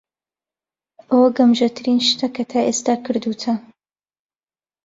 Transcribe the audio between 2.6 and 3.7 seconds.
ئێستا کردووتە.